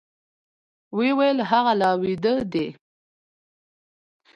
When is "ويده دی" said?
2.01-2.67